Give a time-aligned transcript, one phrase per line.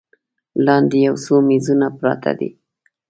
[0.65, 2.49] لاندې یو څو میزونه پراته دي.